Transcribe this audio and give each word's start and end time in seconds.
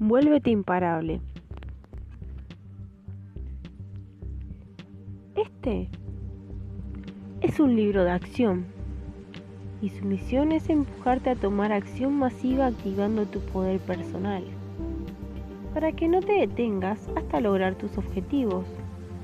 Vuélvete 0.00 0.50
imparable. 0.50 1.20
Este 5.34 5.88
es 7.40 7.58
un 7.58 7.74
libro 7.74 8.04
de 8.04 8.12
acción 8.12 8.66
y 9.82 9.88
su 9.88 10.04
misión 10.04 10.52
es 10.52 10.70
empujarte 10.70 11.30
a 11.30 11.34
tomar 11.34 11.72
acción 11.72 12.16
masiva 12.16 12.66
activando 12.66 13.26
tu 13.26 13.40
poder 13.40 13.80
personal 13.80 14.44
para 15.74 15.90
que 15.90 16.06
no 16.06 16.20
te 16.20 16.32
detengas 16.32 17.00
hasta 17.16 17.40
lograr 17.40 17.74
tus 17.74 17.98
objetivos, 17.98 18.66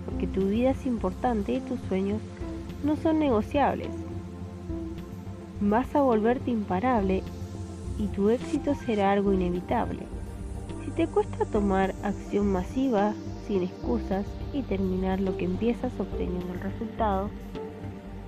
porque 0.05 0.27
tu 0.27 0.49
vida 0.49 0.71
es 0.71 0.87
importante 0.87 1.53
y 1.53 1.61
tus 1.61 1.79
sueños 1.83 2.21
no 2.83 2.97
son 2.97 3.21
negociables. 3.21 3.91
Vas 5.61 5.95
a 5.95 6.03
volverte 6.03 6.51
imparable 6.51 7.23
y 7.97 8.09
tu 8.09 8.29
éxito 8.29 8.75
será 8.75 9.13
algo 9.13 9.33
inevitable. 9.33 10.01
Si 10.85 10.91
te 10.91 11.07
cuesta 11.07 11.47
tomar 11.47 11.95
acción 12.03 12.53
masiva, 12.53 13.15
sin 13.47 13.63
excusas, 13.63 14.27
y 14.53 14.63
terminar 14.63 15.19
lo 15.19 15.37
que 15.37 15.47
empiezas 15.47 15.99
obteniendo 15.99 16.53
el 16.53 16.61
resultado 16.61 17.31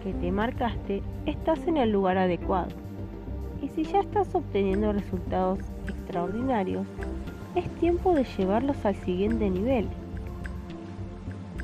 que 0.03 0.13
te 0.15 0.33
marcaste, 0.33 1.03
estás 1.27 1.67
en 1.67 1.77
el 1.77 1.93
lugar 1.93 2.17
adecuado. 2.17 2.69
Y 3.61 3.69
si 3.69 3.85
ya 3.85 4.01
estás 4.01 4.35
obteniendo 4.35 4.93
resultados 4.93 5.59
extraordinarios, 5.87 6.87
es 7.55 7.69
tiempo 7.77 8.15
de 8.15 8.25
llevarlos 8.25 8.85
al 8.85 8.97
siguiente 8.97 9.51
nivel. 9.51 9.89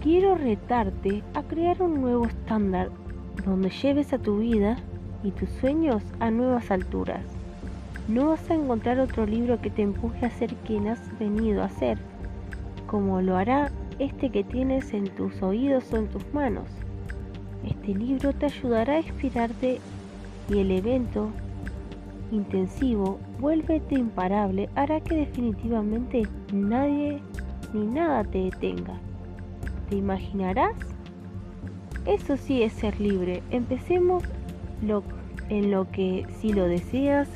Quiero 0.02 0.34
retarte 0.34 1.22
a 1.34 1.42
crear 1.42 1.82
un 1.82 2.00
nuevo 2.02 2.26
estándar 2.26 2.90
donde 3.46 3.70
lleves 3.70 4.12
a 4.12 4.18
tu 4.18 4.38
vida 4.38 4.76
y 5.22 5.30
tus 5.30 5.48
sueños 5.60 6.02
a 6.20 6.30
nuevas 6.30 6.70
alturas. 6.70 7.41
No 8.08 8.30
vas 8.30 8.50
a 8.50 8.54
encontrar 8.54 8.98
otro 8.98 9.26
libro 9.26 9.60
que 9.60 9.70
te 9.70 9.82
empuje 9.82 10.26
a 10.26 10.30
ser 10.30 10.54
quien 10.66 10.88
has 10.88 11.00
venido 11.18 11.62
a 11.62 11.68
ser, 11.68 11.98
como 12.86 13.22
lo 13.22 13.36
hará 13.36 13.70
este 13.98 14.30
que 14.30 14.42
tienes 14.42 14.92
en 14.92 15.04
tus 15.04 15.40
oídos 15.42 15.92
o 15.92 15.96
en 15.96 16.08
tus 16.08 16.34
manos. 16.34 16.68
Este 17.64 17.94
libro 17.94 18.32
te 18.32 18.46
ayudará 18.46 18.94
a 18.94 19.00
inspirarte 19.00 19.78
y 20.48 20.58
el 20.58 20.72
evento 20.72 21.28
intensivo, 22.32 23.18
Vuélvete 23.38 23.94
imparable, 23.94 24.68
hará 24.74 25.00
que 25.00 25.16
definitivamente 25.16 26.22
nadie 26.52 27.20
ni 27.72 27.86
nada 27.86 28.24
te 28.24 28.38
detenga. 28.38 28.98
¿Te 29.88 29.96
imaginarás? 29.96 30.74
Eso 32.06 32.36
sí 32.36 32.62
es 32.62 32.72
ser 32.72 33.00
libre. 33.00 33.42
Empecemos 33.50 34.24
en 35.48 35.70
lo 35.70 35.90
que 35.90 36.26
si 36.40 36.52
lo 36.52 36.66
deseas 36.66 37.28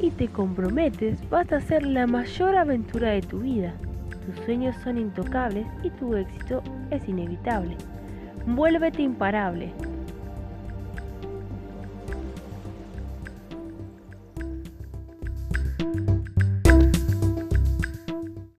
y 0.00 0.10
te 0.10 0.28
comprometes, 0.28 1.28
vas 1.28 1.52
a 1.52 1.60
ser 1.60 1.84
la 1.84 2.06
mayor 2.06 2.56
aventura 2.56 3.10
de 3.10 3.22
tu 3.22 3.40
vida. 3.40 3.74
Tus 4.24 4.44
sueños 4.44 4.74
son 4.82 4.98
intocables 4.98 5.66
y 5.82 5.90
tu 5.90 6.14
éxito 6.14 6.62
es 6.90 7.06
inevitable. 7.08 7.76
Vuélvete 8.46 9.02
imparable. 9.02 9.72